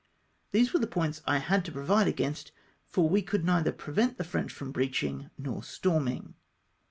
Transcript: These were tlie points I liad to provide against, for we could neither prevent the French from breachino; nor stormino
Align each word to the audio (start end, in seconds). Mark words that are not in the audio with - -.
These 0.49 0.73
were 0.73 0.79
tlie 0.79 0.89
points 0.89 1.21
I 1.27 1.37
liad 1.39 1.63
to 1.65 1.71
provide 1.71 2.07
against, 2.07 2.51
for 2.87 3.07
we 3.07 3.21
could 3.21 3.45
neither 3.45 3.71
prevent 3.71 4.17
the 4.17 4.23
French 4.23 4.51
from 4.51 4.73
breachino; 4.73 5.29
nor 5.37 5.61
stormino 5.61 6.33